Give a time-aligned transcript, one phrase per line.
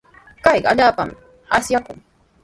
[0.45, 1.15] Kayqa allaapami
[1.57, 1.97] asyaakun.